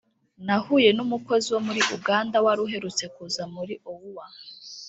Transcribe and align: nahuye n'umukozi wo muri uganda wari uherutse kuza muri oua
nahuye 0.45 0.89
n'umukozi 0.97 1.47
wo 1.53 1.59
muri 1.67 1.81
uganda 1.95 2.35
wari 2.45 2.59
uherutse 2.67 3.03
kuza 3.13 3.43
muri 3.53 3.73
oua 3.91 4.25